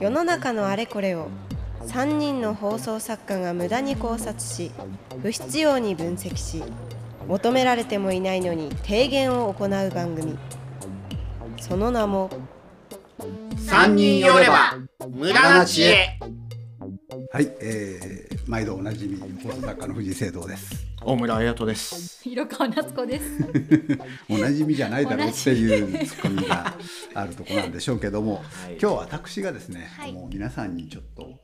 [0.00, 1.28] 世の中のあれこれを
[1.86, 4.70] 3人の放送作家が無駄に考察し
[5.22, 6.62] 不必要に分析し
[7.26, 10.36] 求められてもいないのに提言を行う番組
[11.60, 12.30] その名も
[13.56, 14.74] 三人寄れば
[15.08, 16.18] 無駄な知恵
[17.32, 20.86] はい、えー、毎度おなじみ放送作家の藤井聖堂です。
[21.08, 22.20] 大村彩人です。
[22.24, 23.38] 広川夏子です。
[24.28, 26.74] おなじみじゃないだろうっていうツッコミが
[27.14, 28.76] あるところなんでしょうけども、はい。
[28.82, 30.12] 今日私がですね、はい。
[30.12, 31.38] もう皆さんにちょっと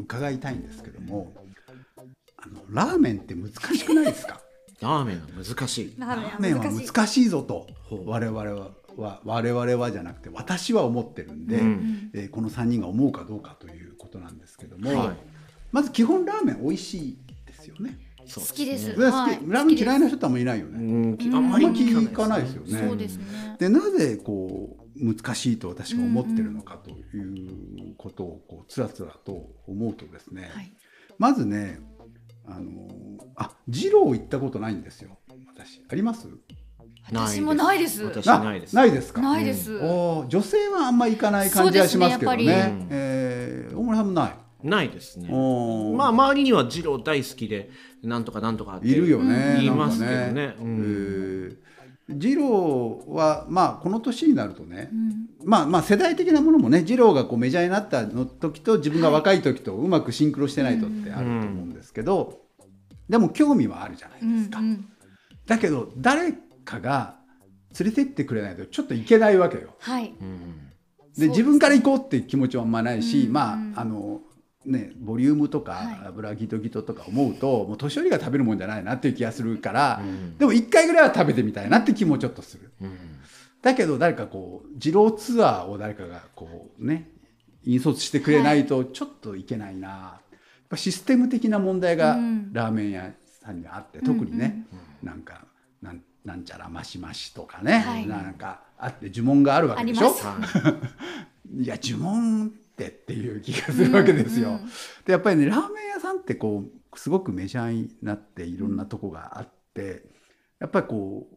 [0.00, 1.32] 伺いたいんですけども、
[2.36, 4.40] あのラーメンって難しくないですか？
[4.80, 5.94] ラーメンは難しい。
[5.96, 7.68] ララーメンは難しいぞと
[8.04, 12.10] 我々はは我々はじゃなくて私は思ってるんで、うん。
[12.14, 15.16] えーこの3人が思うかどうかということなんですけども、はい。
[15.70, 17.96] まず基本ラーメン美味しいですよね。
[18.26, 18.94] そう好きです。
[18.94, 19.02] 好き。
[19.02, 19.40] はい。
[19.46, 21.16] ラーメン嫌いな人ってあんまりいないよね。
[21.34, 22.88] あんまり聞かないですよね。
[22.88, 23.56] そうですね。
[23.58, 30.72] でなぜこう難しいと私が思ってるのかということをこうつらつらと思うとですね、はい。
[31.18, 31.80] まずね
[32.46, 32.88] あの
[33.36, 35.18] あ二郎行ったことないんですよ。
[35.54, 36.28] 私あります？
[37.10, 38.04] 私もないです。
[38.04, 38.76] 私ないです。
[38.76, 39.20] ないですか？
[39.20, 39.76] ないです。
[39.76, 42.86] おー女性はあんま行かない感じはしますけどね。
[42.90, 44.32] えー大村さんもない
[44.62, 45.28] ないですね。
[45.28, 47.70] まあ周りには二郎大好きで
[48.02, 50.32] なんとかなんとかっているよね、言いますけどね。
[50.32, 50.56] ね。
[50.60, 50.78] うん。
[50.80, 51.56] えー。
[52.08, 55.28] 二郎はまあこの年になるとね、うん。
[55.44, 62.40] まあまあ世代的なものもね二郎がこうメジャーになったの時と自分が若い時とうまくシンクロしてないとってあると思うんですけど、
[63.08, 64.88] でも興味はあるじゃないうんですか、うん。
[65.46, 66.32] だけど誰
[66.64, 67.16] かが
[67.78, 69.74] 連れてってくれないとちょっと行けないわけよ。
[69.78, 70.12] はい。
[70.20, 70.68] うん。
[71.16, 73.72] で自分から行こうっていう気持ちはあんまないし、うんまうん。
[73.76, 74.20] ああの
[74.64, 76.08] ねボリュームとか、はい。
[76.08, 80.38] 油ギトギトとか思うともう年寄りが食べるもんじゃないなっていう気がするから、うん。
[80.38, 82.72] でも一回ぐらいは食べてみたいなって気もちょっとする。
[82.80, 82.96] うん。
[83.62, 87.08] だけど誰かこう二郎ツアーを誰かがこうね
[87.64, 90.38] 引率してくれないとちょっといけないな、やっ
[90.68, 92.52] ぱシステム的な問題がうん。
[92.52, 94.66] ラーメン屋さんにはあって、特にね、
[95.02, 95.44] なんか
[95.80, 98.06] なんなんちゃらマシマシとかね、はい。
[98.06, 100.12] なんかあって呪文があるわけでしょ？
[101.54, 104.48] いや呪文ってっていう気がするわけですよ。
[104.48, 104.66] うんうん
[105.04, 110.04] でやっぱりねラーメン屋さんってこうすごくメジャーになっていろんなとこがあって
[110.60, 111.36] やっぱりこう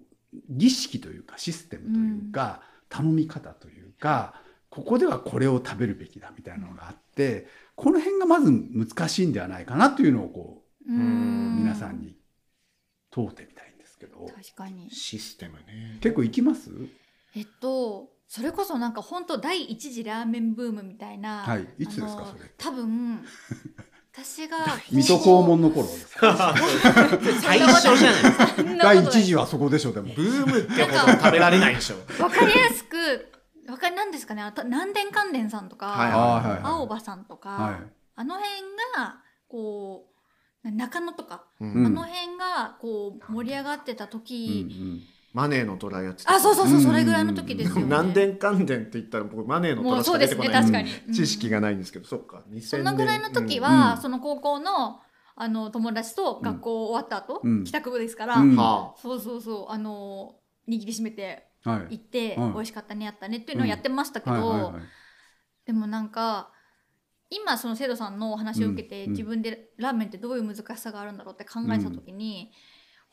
[0.49, 11.57] 儀式というかシステムというか、頼み方というかここではこれを食べるべきだみたいなのがあってこの辺がまず難しいんではないかなというのをこうう、ん。
[11.59, 11.99] 皆さん。
[11.99, 12.15] に
[13.11, 14.91] 問うてみたいんですけど確かに。
[14.91, 16.69] システムね結構行きます？
[17.33, 18.09] えっと。
[18.27, 21.39] それこそなんか本当第一次ラーメンブームみたいな。
[21.43, 22.49] はいいつですかそれ？
[22.57, 23.23] 多分。
[24.13, 24.57] 私が。
[24.91, 26.55] 水戸黄門の頃ですか？
[27.41, 33.31] 最初じゃない第一次はそこでしょでもブームってほど食べられないでしょ わかりやすく。
[33.67, 34.41] わかりなんですかね？
[34.43, 35.87] あと南電関連さんとか。
[35.87, 37.75] はいあーはいはい青葉さんとか、はい
[38.17, 38.49] あの辺
[38.95, 39.17] が
[39.49, 40.07] こ
[40.63, 45.01] う中野とか、うんあの辺がこう盛り上がってたうんう時、ん
[45.35, 46.33] マネーの虎やってた。
[46.33, 46.83] あそうそうそう、うん。
[46.83, 47.87] それぐらいの時ですよね。
[47.91, 51.13] 何年関連って言ったら僕マネーの虎しか出てこないね確かに。
[51.13, 52.37] 知識がないんですけど、そっか。
[52.49, 53.97] 2000年そのぐらいの時うは、ん。
[54.01, 55.01] その高校の
[55.35, 57.63] あの友達と学校終わった後、うん。
[57.65, 58.55] 帰宅部ですから、うん。
[58.55, 60.37] はそうそうそうあの
[60.69, 61.97] 握りしめてはい。
[61.97, 62.53] 行って、はい。
[62.53, 64.83] 美味しかったねやったねっていうのをやってましたけど、はいはいはい。
[65.65, 66.53] でもなんか
[67.29, 69.11] 今その生徒さんのお話を受けて、うん。
[69.11, 72.53] 自分でラーメンってどういう難しさがあるんだろうって考えた時に、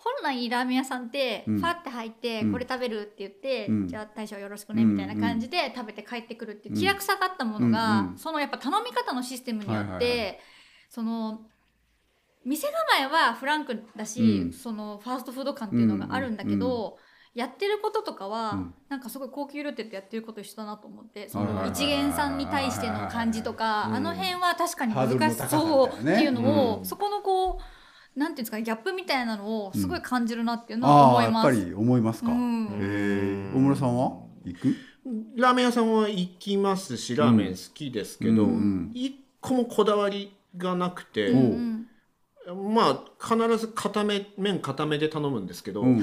[0.04, 1.58] 本来ラーメン屋さんってうん。
[1.58, 2.52] ファって入って、うん。
[2.52, 3.88] これ食べるって言って、うん。
[3.88, 10.41] じゃあ大将よろしくねみたいな感じで食べて帰ってくるっていう気楽さがあったものが、そのやっぱ頼み方のシステムによって、
[10.88, 11.42] その
[12.44, 14.52] 店構えはフランクだし、うん。
[14.52, 16.98] そのファーストフード感っていうのがあるんだけど、
[17.34, 18.74] やってることとかは、うん。
[18.88, 23.94] なんかすごい高級料亭ってやってること一緒だなと思ってその一元さんに対しての感じとか、うん。
[23.94, 26.84] あの辺は確かに難しそうっていうのを、うん。
[26.84, 27.81] そこのこう
[28.14, 31.46] なんていうんですかねギャップみたいなのをすごい感じるなっていうのは思います。
[31.46, 32.30] やっぱり思いますか。
[32.30, 32.68] へうん。
[32.80, 34.18] え大村さんは？
[34.44, 34.76] 行く？
[35.36, 38.91] ラーメン屋さんは行きますしラーメン好きですけど、うんうん。
[38.94, 41.36] 一個もこだわりがなくて、う。
[41.36, 41.86] ん
[42.74, 46.03] まあ必ず固め麺固めで頼むんですけど、うん。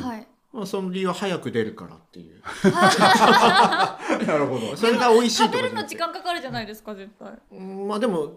[0.52, 2.42] まあ、その理由は早く出るからっていう。
[4.26, 4.76] なるほど。
[4.76, 7.34] それが美味しい食べるの時間かかるじゃないですか絶対。
[7.52, 7.88] うん。
[7.88, 8.32] まあでも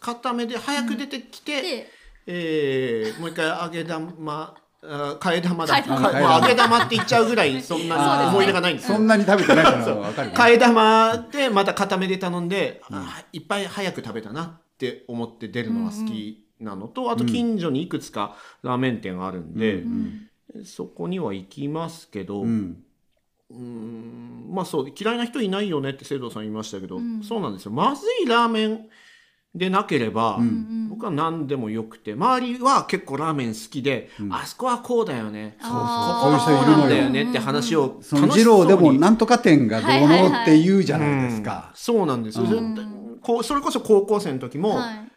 [0.00, 1.90] 固めで早く出てきて、で
[2.30, 5.96] えーもう一回揚げ玉あ替え玉だ替え玉。
[5.96, 10.34] かまあ揚げ玉って言っちゃうぐらいそんなに思い出がないんですよそんなに食べてないからわかるよ。
[10.34, 20.64] 替え玉でまた固めで頼んで、あいっぱい早く食べたなって思って出るのが好きなのと、あと近所にいくつかラーメン店があるんで、うん。
[20.64, 22.84] そこには行きますけど、うん。
[23.50, 27.22] うーんまあそう嫌いな人いないよねって聖堂さん言いましたけど、うん。
[27.22, 27.72] そうなんですよ。
[27.72, 28.88] まずいラーメン
[29.54, 30.88] でなければ、うん。
[30.88, 34.32] 僕は何でもよくて周りは結構ラーメン好きで、うん。
[34.32, 35.56] あそこはこうだよね。
[35.60, 35.80] そうそう。
[35.80, 41.68] ここはこうなんだよねって話をその二郎でもなんとか店がどうのって言うじゃないですか。
[41.70, 41.76] うん。
[41.76, 45.08] そうなんですよ、うこうそれこそ高校生の時も、はい。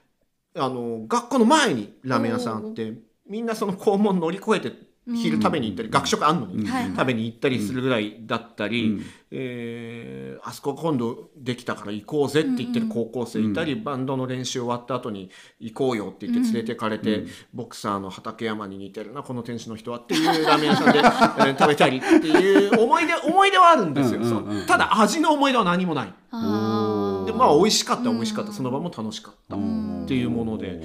[0.55, 2.93] あの学校の前にラーメン屋さんあって
[3.27, 4.73] みんなその校門乗り越えて
[5.07, 9.05] 昼食べに行ったり、学食あんのに、食べに行ったりするぐらいだったり、うん。
[9.31, 17.27] えーあそこ今度できたから行こうぜって言ってる高校生いたり、バンドの練習終わった後に行こうよって言って連れてかれて、うん。
[17.53, 24.21] ボクサーの畠山に似てるなこの店主の人はっていうラーメン屋さんで、 えー食べたりっていう思い出思い出はあるんですよ、
[24.67, 26.07] ただ味の思い出は何もない。
[26.07, 28.51] でまあ美味しかったは美味しかった。
[28.51, 30.81] その場も楽しかった、うんっていうもので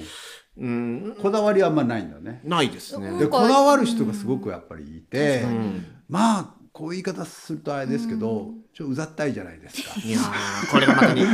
[0.59, 1.15] うん。
[1.21, 2.41] こだわりはあんまないんだね。
[2.43, 3.17] ないですね。
[3.17, 5.85] でこだわる人がすごくやっぱりいて、うん。
[6.09, 9.99] まあこういう言い方するとあれですけど、ちょっとうざったいじゃないですか。
[10.03, 11.31] いやーこれがまたね ね。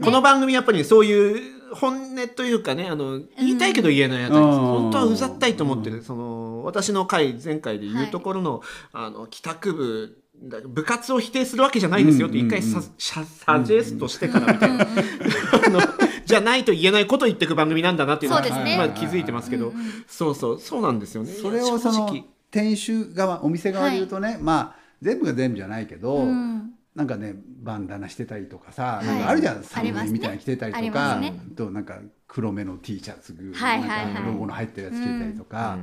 [0.00, 4.60] この番組やっぱりそういう本音というかねあの言いたいけど言えないあたりです、うん。
[4.60, 8.62] 本当はうざったいと思ってる、その私の回前回で言うところの,、
[8.92, 15.80] あの帰宅部だ部活を否定するわけじゃないですよってうん一回サ,、うんササジェストしてからみたいな、 あの
[16.24, 18.76] じゃないと言えないことを言っていく番組なんだなっていうのはね。
[18.76, 21.32] まあ、気づいてますけど、うんうんそうそうそうなんですよね。
[21.32, 22.24] それをその正直。
[22.50, 26.70] 店主側お店側で言うとね、まあ全部が全部じゃないけど、うん。
[26.94, 29.06] なんかねバンダナしてたりとかさ、い。
[29.06, 31.40] なんかあるじゃんあ寒りますねいみたいなの着てたりとか、ね。
[31.56, 31.98] となんか
[32.28, 34.14] 黒目の T シャツ、はいはいはい。
[34.14, 35.78] なんかロゴの入ってるやつ着てたりとか、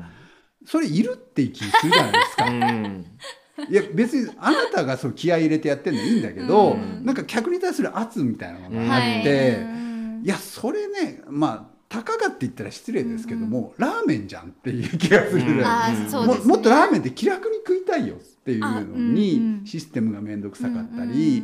[0.62, 0.68] うん。
[0.68, 2.46] それいるって気するじゃないですか。
[2.46, 3.06] うん。
[3.70, 7.06] いや別にあなたがそう気合い入れてやってるのいいんだけど、うん。
[7.06, 9.91] なんか客に対する圧みたいなのがあはいって、うん
[10.24, 15.56] いやそれねまあたかがって言ったら失礼ですけども、ラーメンじゃんっていう気がする。
[15.56, 16.46] ぐらい、あーそうですね。
[16.46, 21.44] ももっとラーメンって気楽に食いたいよっていうのにんシステムが面倒くさかったり、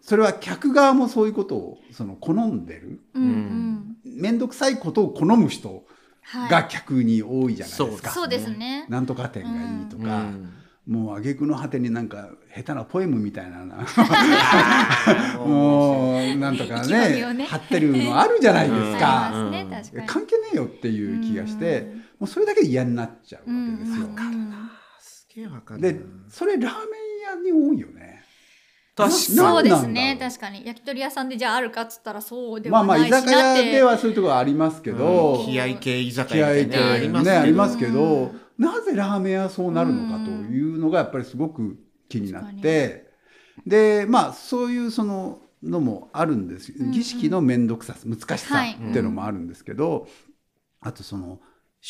[0.00, 3.00] それは客側もそういうことをその好んでる。
[3.14, 3.96] うんうん。
[4.04, 5.84] 面倒くさいことを好む人
[6.22, 6.50] はい。
[6.50, 8.10] が客に多いじゃないですか。
[8.12, 8.86] そうですね。
[8.88, 10.52] なんとか店がいいとか、うん
[10.86, 13.86] もう挙句の果てになんか下手なポエムみたいなな
[15.38, 17.44] もうなんとかねをね。
[17.44, 18.96] 貼ってるのあるじゃないですうん。
[18.96, 19.32] あか。
[20.06, 21.96] 関係ねえよっていう気がして、うん。
[21.98, 24.06] もうそれだけで嫌になっちゃうわうんけですよ。
[24.06, 24.52] うん。
[25.00, 25.92] すげえわかるな。
[25.92, 26.72] でそれラーメ
[27.38, 28.24] ン屋に多いよね。
[28.96, 29.22] 確かに。
[29.22, 30.66] そうですね確かに。
[30.66, 35.46] 焼き鳥屋さんでじゃああるかっつったらそうでまあまあはないしなって、居酒屋ではそういうところありますけど、うん。
[35.46, 38.32] 気合系居酒気合屋みたいなねありますけど
[38.62, 41.78] なぜラーメン屋はそうなるのかというのがやっぱりすごく
[42.08, 43.10] 気になって、
[43.66, 46.72] でまあそういうそののもあるんです。
[46.72, 46.90] んうん。
[46.92, 48.72] 儀式の面倒くささ難しさはい。
[48.72, 50.08] っていうのもあるんですけど、
[50.80, 51.40] あとその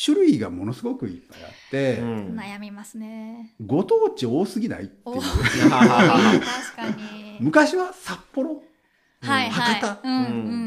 [0.05, 2.39] 種類がものすごくいっぱいあって、うん。
[2.39, 3.55] 悩みますね。
[3.63, 5.17] ご当地多すぎないっていう。
[5.17, 7.37] お確かに。
[7.41, 8.63] 昔は札幌
[9.21, 9.75] はいはい。
[9.75, 10.19] 博多うんう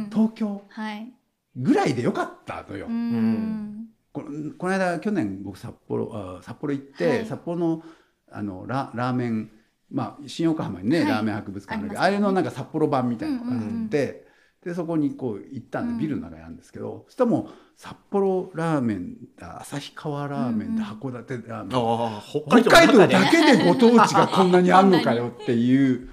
[0.07, 0.11] ん。
[0.13, 1.13] 東京はい。
[1.57, 2.87] ぐらいでよかったのよ。
[2.87, 7.27] うんこのこの間去年僕札幌あ札幌行って、はい。
[7.27, 7.83] 札幌の
[8.33, 9.51] あのララーメン
[9.91, 11.09] まあ新横浜にね、はい。
[11.09, 13.91] ラーメン博物館あるけどあれのなんか札幌版みたいなのがあって、うんうんうん。
[13.91, 14.25] で
[14.75, 21.15] そこにこう行ったんで、うんビルの中にあるんですけどそしたらもう札幌ラーメンだ旭川ラーメンだ、うんうん。
[21.15, 22.21] 函館ラーメン。
[22.23, 26.09] 北北海道だけでご当地がこんなにあんのかよっていう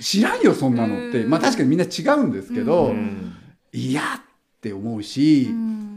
[0.00, 1.30] 知らんよそんなのって、うん。
[1.30, 3.32] まあ確かにみんな違うんですけど、うん。
[3.72, 4.20] いやっ
[4.60, 5.87] て思うし、うん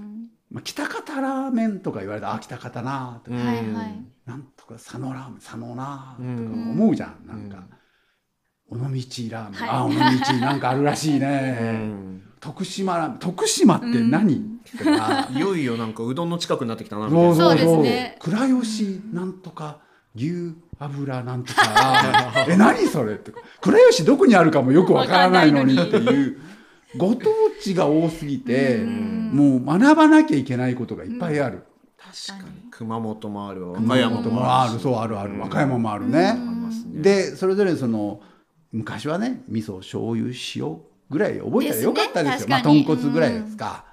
[0.51, 3.46] まあ、北方ラーメンとか言われたらあ北方なとか、うん。
[3.46, 4.05] はいはい。
[4.25, 6.72] なんとか佐野ラーメン佐野なとかうん。
[6.72, 7.63] 思うじゃん、なんか、
[8.70, 9.96] 尾道ラーメン、あ尾道
[10.39, 12.24] なんかあるらしいね、うん。
[12.41, 13.17] 徳島ラーメン。
[13.20, 17.36] 徳島って何、とかいよいよなんかうどんの近くになってきたなみたいな。
[17.36, 18.17] そうですね。
[18.20, 19.79] 倉吉なんとか
[20.15, 22.46] 牛油なんとか。
[22.50, 23.31] え何それって。
[23.62, 26.38] 倉吉どこにあるかもよくわからないのにっていう。
[26.98, 27.29] ご当
[27.62, 31.64] 地が多すぎて、うんもう学ばなきゃいけないことがいっぱいある。
[31.98, 32.72] 確かに。
[32.72, 34.70] 熊本もある和歌熊山本もある。
[34.70, 34.80] もある。
[34.80, 35.40] そうあるある、うん。
[35.40, 36.38] 和歌山もあるね。
[36.94, 38.22] でそれぞれその
[38.72, 40.78] 昔はね味噌醤油塩
[41.10, 42.48] ぐらい覚えたらよかったですよ。
[42.48, 42.48] ね。
[42.48, 43.86] まあ豚骨ぐらいですか、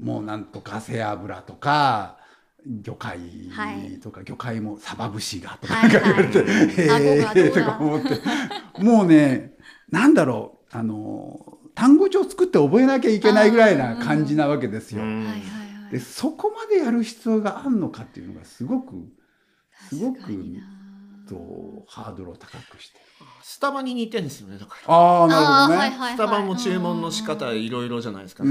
[0.00, 2.18] もうなんとか背脂とか
[2.64, 3.18] 魚介
[3.50, 4.00] はい。
[4.00, 6.02] とか、魚介もサバ節がとかはいはい。
[6.02, 6.38] 言われて、
[6.82, 8.82] へ顎がどうだえとか思って。
[8.82, 9.54] もうね
[9.90, 10.76] なんだろう。
[10.76, 15.02] あの単語帳作って覚えなきゃいけないぐらいな感じなわけですよ。
[15.90, 18.94] でそこまでやる必要があるのかっていうのがすごく
[19.88, 20.20] すごく
[21.28, 22.98] とハードルを高くして。
[22.98, 23.04] る。
[23.42, 24.94] スタバに似てんですよねだから。
[24.94, 25.76] ああなるほどね。
[25.76, 26.14] はいはいはい。
[26.14, 28.44] スタバも注文の仕方いろいろじゃないですか、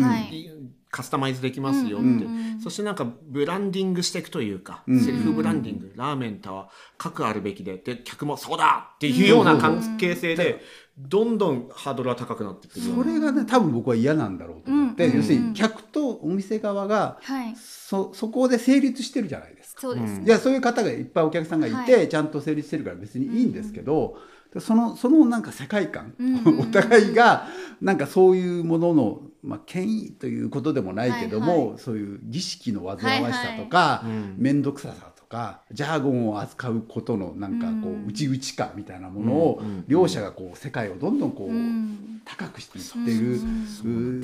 [0.89, 4.99] カスタマイズできますよって、うんうんそしてなんかブランディングしていくというか、うん。
[4.99, 7.77] セルフブランディング、ラーメンとは核あるべきで。
[7.77, 10.61] で客もそうだっていうような関係性で、
[11.07, 15.17] どんどんハードルは高くなってくるそれがね多分僕は嫌なんだろうと思って、うん。
[15.17, 17.55] 要するに客とお店側がはい。
[17.55, 19.81] そそこで成立してるじゃないですか。
[19.81, 20.19] そうです。
[20.19, 22.09] ねいやそういう方がいっぱいお客さんがいて、はい。
[22.09, 24.17] ちゃんと成立してるから別にいいんですけど、
[24.59, 27.47] そのそのなんか世界観、うんうんうんお互いが
[27.79, 34.35] なんかそういうものの、まあ、権威ということでもないけども、はいそういう儀式の煩わしさとかうん。
[34.37, 42.11] 面倒、くささとかジャーゴンを扱うことのなんかこう内々感みたいなものを、両者がこう世界をどんどんこう、うん。
[42.23, 43.39] 高くしていってる、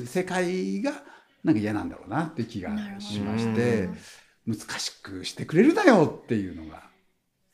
[0.00, 0.92] う世界が
[1.44, 3.88] なんか嫌なんだろうなって気がしまして
[4.46, 6.87] 難しくしてくれるなよっていうのが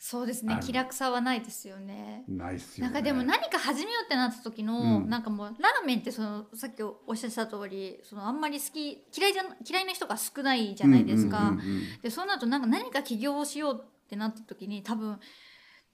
[0.07, 2.93] そうですね気楽さはないですよねないっすよね。
[2.93, 11.55] なんかでも何か始めようってなった時の、うんなんかもうラーメンってそのさっきおっしゃってた通りそのあんまり好き嫌いじゃ嫌いな人が少ないじゃないですか。
[12.03, 15.19] でそうなるとなんか何か起業をしようってなった時に多分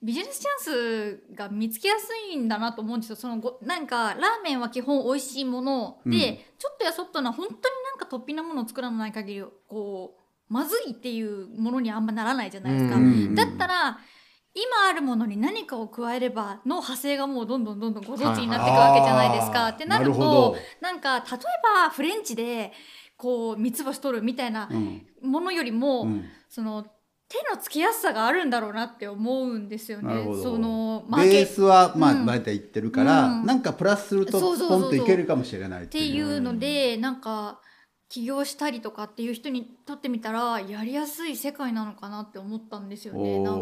[0.03, 3.17] ビジネスチャンスが見つけやすいんだなと思うんですよ。
[3.17, 7.59] そのごなんかラーメンは基本美味しいもので、うんちょっとやそっとな本当に
[7.99, 10.20] なんか突飛なものを作らない限りこう
[10.51, 12.99] まずいっていうものにあんまならないじゃないですか。
[13.35, 13.99] だったら
[14.53, 19.61] 今あるものに何かを加えればの派生がもうどんどんどんどんご当地になっていくわけじゃないですか。
[19.61, 21.27] はいってなるとなんか例え
[21.85, 22.73] ばフレンチで
[23.17, 26.25] こう三つ星取るみたいなうんものよりも、うん。
[26.49, 26.85] その
[27.29, 30.25] 手のつきやすさがあるんだろうなって思うんですよね。
[30.43, 32.27] そのマベースはまあうん。
[32.27, 33.47] 大体いってるから、うん。
[33.47, 36.15] なんかプラスするとポンといけるかもしれないっってていう。
[36.17, 37.61] いうのでなんか
[38.11, 43.39] 起業したりとかっていう人にとってみたらやりやすい世界なのかなって思ったんですよね。
[43.39, 43.61] なんか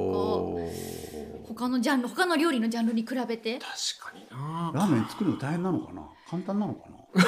[1.47, 3.59] 他のジャンル他の料理のジャンルに比べて。
[3.59, 4.73] 確かにな。
[4.75, 6.09] ラーメン作るの大変なのかな？
[6.31, 6.97] 簡単なのかな？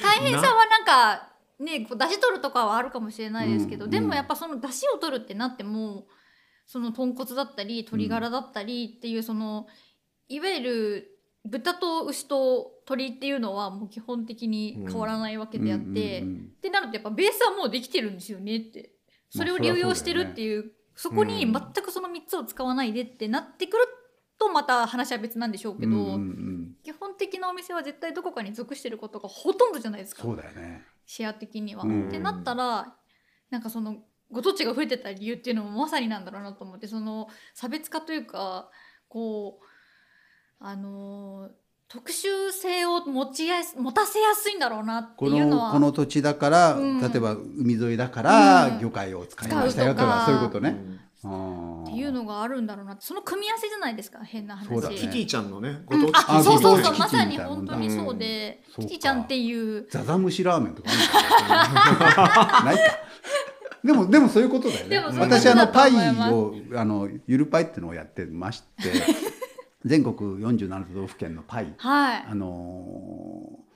[0.00, 3.90] 大変さはなんかねこう出汁取るとかはあるかもしれないですけど、うん。
[3.90, 6.06] でもやっぱその出汁を取るってなっても
[6.66, 9.66] その豚骨だったり鶏ガラだったりっていうその、
[10.28, 11.17] いわゆる
[11.48, 15.84] 豚と牛と鶏っていうのはもう基本的に変わらないわけであって、
[16.20, 18.90] うんうんうんってなるとやっぱベースはもうできてるんですよねって。
[19.30, 23.84] それを流用してるっていう,、そこに全くその3つを使わないでってなってくる
[24.38, 26.74] とまた話は別なんでしょうけど、うんうんうん。
[26.82, 30.22] 基本的なお店は絶対どこかに属してることがほとんどじゃないですか。
[30.22, 30.84] そうだよね。
[31.06, 31.84] シェア的には。
[31.84, 32.08] うん。
[32.08, 32.96] ってなったら
[33.50, 38.70] なんかそのご当地が増えてた理由っていうのもまさになんだろうなと思ってその差別化というか
[39.08, 39.66] こう
[40.60, 41.50] あのー
[41.90, 45.68] 特殊性を持ちやす持たせやすいんだろうなってこいうのは。
[45.68, 47.00] のこの土地だから、うん。
[47.00, 48.78] 例えば海沿いだから、うん。
[48.78, 50.18] 魚介を使いましたよと使うとか。
[50.18, 50.76] かそういうことね。
[51.24, 51.84] うん。
[51.84, 54.68] っていうのがあるんだろうなその組み合わせじゃないですか変な話。
[54.68, 54.96] そうだね。
[54.96, 56.00] キティちゃんのねうん。
[56.04, 58.84] ご当地そうそうそうまさに本当にそうで、うん。
[58.84, 59.86] キティちゃんっていう。
[59.88, 60.90] ザザムシラーメンとか
[61.48, 62.64] な。
[62.68, 62.82] ないか。
[63.82, 64.90] でもでもそういうことだよね。
[64.90, 65.92] でもそういうこと私あのパイ
[66.30, 68.92] をあのゆるパイっていうのをやってまして、
[69.84, 72.24] 全国47都道府県のパイ、はい。
[72.28, 73.68] あのー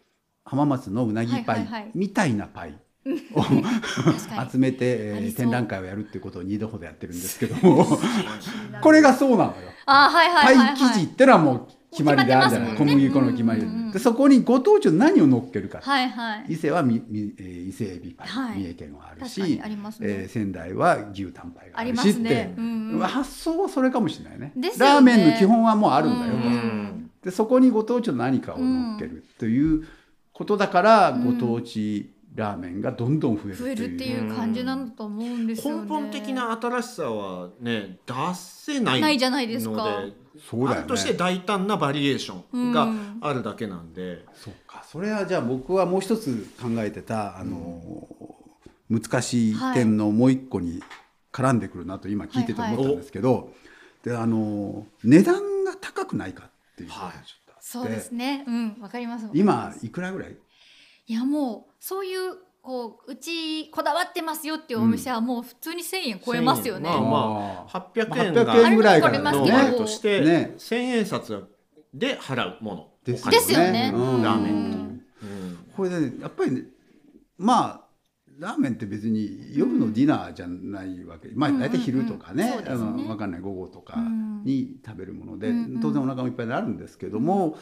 [0.45, 7.87] 浜松のうなぎパイみたいなパイを集めて、えー展覧会をやるっていうことを2度ほどやってるんですけども、
[8.83, 9.53] これがそうなのよ。
[9.87, 12.79] あはいはいはい、はい、パイ生地ってのはもう決まりであるじゃない、ね。
[12.79, 16.45] 小麦粉の決まりで,、うんうんうんでそこにご当地の何を乗っけるか、はいはい。
[16.55, 18.59] 伊勢はみみ、えー伊勢エビパイ、はい。
[18.59, 22.55] 三重県はあるしにありますね、えー仙台は牛タンパイがあありまるしって、すね。
[22.57, 24.53] うんうん発想はそれかもしれないね。
[24.79, 26.33] ラーメンの基本はもうあるんだよ。
[26.33, 29.87] と、うんでそこにご当地の何かを乗っけるという
[30.33, 31.39] ことだから、うん。
[31.39, 35.83] ご当地ラーメンがどんどん増える増えるっていう感じなんだと思うんですよね。
[35.83, 39.73] 根本的な新しさはね出せないないじゃないですか。
[39.73, 40.13] ので
[40.51, 40.77] そうだよね。
[40.79, 42.89] あるとして大胆なバリエーションが
[43.21, 44.85] あるだけなんで、そうか。
[44.91, 48.17] それはじゃあ僕はもう一つ考えてたあの、
[48.89, 50.83] 難しい点のもう一個に
[51.33, 53.53] 絡んでくるなと今聞いてて思ったんですけど、
[54.03, 57.13] であの値段が高くないかっていうのがちょっ
[57.47, 58.45] とあって、そうですね。
[58.47, 58.77] うん。
[58.81, 59.29] わかります。
[59.33, 60.37] 今いくらぐらい？
[61.07, 69.79] いやもうそういうこううちこだわってますよっていうお店はもう普通に1000円超えますよね、1000円まあ800円800が円ぐらいからあれもノーマルけど。
[69.79, 70.55] としてね。
[70.59, 71.45] 千円札
[71.93, 72.89] で払うもの。
[73.05, 73.93] ですお金をですよね。
[73.93, 74.23] うん。
[74.23, 75.03] ラーメン
[75.77, 76.63] これで、ね、やっぱりね
[77.37, 77.81] まあ
[78.39, 84.45] ラーメンって別に夜のディナーじゃないわけ、まあうん大体昼とかね,、あの分かんない午後とかうん。
[84.45, 85.81] に食べるもので、うんうん。
[85.81, 87.59] 当然お腹もいっぱいになるんですけども、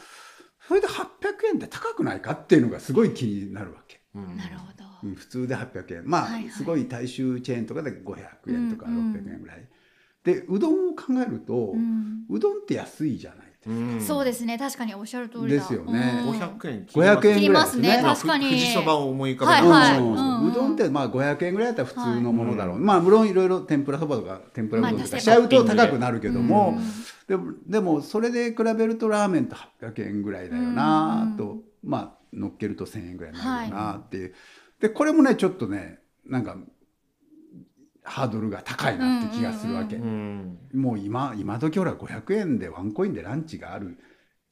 [0.67, 1.01] それで800
[1.47, 4.01] 円って高くないかっていうのがすごい気になるわけ。
[4.13, 4.37] うん。
[4.37, 4.80] なるほど、うん
[5.15, 6.03] 普通で800円。
[6.09, 6.49] まあ、はいはい。
[6.49, 9.13] すごい大衆チェーンとかで500円とかうんうん。
[9.13, 9.67] 600円ぐらい、
[10.23, 12.25] でうどんを考えると、うん。
[12.29, 14.01] うどんって安いじゃないうん。
[14.01, 14.57] そうですね。
[14.57, 15.47] 確かにおっしゃる通りだ。
[15.49, 16.23] ですよね。
[16.25, 16.31] うん。
[16.31, 18.01] 500円500円切りますね。
[18.01, 18.45] まあ確かに。
[18.45, 19.97] ふ富士そばを思い浮かべはいるはい。
[19.99, 22.83] うんうんうどんってまあ500円ぐらいだったら普通のものだろう、はい。
[22.83, 26.81] まあ無論いろいろ天ぷらそばとか天ぷらうどんとまあかしちゃうと高くなるけども、うん。
[27.27, 31.37] でもでもそれで比べるとラーメンと800円ぐらいだよなうん。
[31.37, 34.33] と、まあ乗っけると1,000円ぐらいになるよなっていう、
[34.81, 36.57] でこれもねちょっとねなんか
[38.03, 43.97] ハードルが高いなって気がするわけ、うんうんもう今今時ほら500円でワンコインでランチがある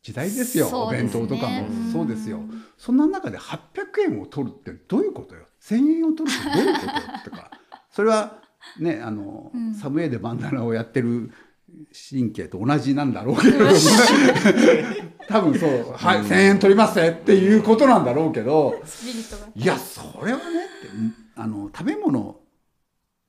[0.02, 0.68] 時代ですよ。
[0.68, 1.10] すね。
[1.12, 1.68] 当とかも。
[1.68, 1.92] うん。
[1.92, 2.42] そうですよ。
[2.78, 5.46] そんな中で800円を取るってどういうことよ。
[5.62, 6.92] 1,000円を取るってどういうことよ
[7.26, 7.52] とか。
[7.90, 8.42] それは
[8.80, 9.74] ねあの、うん。
[9.74, 11.32] サムエイでバンダナをやってる
[12.12, 13.72] 神経と同じなんだろうけれども
[15.28, 18.82] 多分そう「はい1,000円取りますね」っていうことなんだろうけど。
[19.56, 22.40] いやそれはねってあの食べ物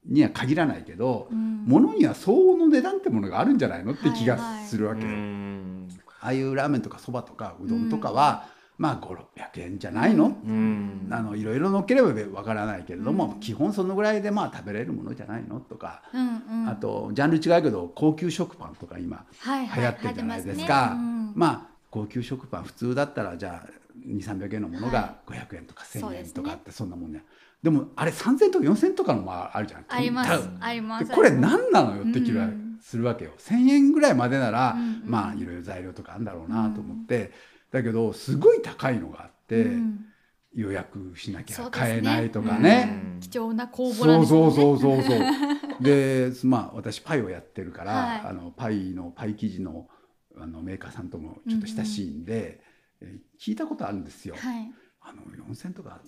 [0.06, 1.64] には限らないけど、うん。
[1.66, 5.02] 物には相応の値段ってものがあるんじゃないのって気がするわけ。
[5.02, 5.08] よ。
[5.08, 5.88] うん
[6.22, 8.46] ああいうラーメンとかそばとかうどんとかは、
[8.80, 11.06] まあ5600円じゃないの、うん。
[11.10, 12.08] あのいろいろ乗っければ
[12.38, 15.60] わからないけれども、うん基本そのぐらいでまあ食べれるものじゃないの？
[15.60, 16.68] とか、うんうん。
[16.68, 20.74] あとジャンル違うけど高級食パンとか今はいはい流行ってるじゃないですか。
[20.74, 21.00] ますね。
[21.02, 23.68] うんまあ高級食パン普通だったらじゃあ
[24.08, 27.22] 2300円のものが500円とか1000そうですね円とかってそんなもんね。
[27.62, 29.84] でもあれ3000円とか4000円とかのもあるじゃん。
[29.86, 35.02] ありますありまですこれ何なのよって気がうんするわけよ、1,000円ぐらいまでなら、うんうん。
[35.04, 37.30] まあいろいろ材料とかあるんだろうなと思って、
[37.70, 40.06] だけどすごい高いのがあって、うん。
[40.52, 42.84] 予約しなきゃ買えないとかうね。
[42.84, 43.20] ん。
[43.20, 44.80] 貴重な公募なんそうですよね。
[44.80, 48.20] そうそうそうそう でまあ私パイをやってるから、はい。
[48.22, 49.88] あのパイのパイ生地の
[50.36, 52.60] あのメーカーさんともちょっと親しいんで、
[53.00, 54.34] えー聞いたことあるんですよ。
[54.36, 54.72] はい。
[55.00, 56.00] あの4000とか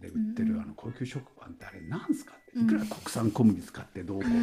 [0.00, 2.52] で売ってる、うんあの高級食パンってあれなんすかって。
[2.56, 2.64] うん。
[2.64, 4.38] いくら国産小麦使ってどうこう、うんう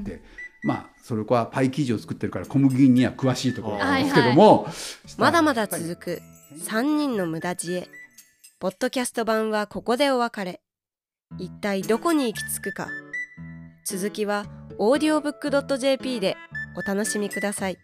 [0.00, 0.04] ん。
[0.04, 0.22] で
[0.62, 4.68] まあそれはパイ生地を作ってるから小麦には詳しいところなんですけども、
[5.18, 6.22] まだまだ続く
[6.58, 7.88] 3人の無駄知恵。
[8.58, 10.60] ポッドキャスト版はここでお別れ。
[11.38, 12.88] 一体どこに行き着くか。
[13.84, 14.46] 続きは
[14.78, 16.36] audiobook.jp で
[16.76, 17.78] お楽しみください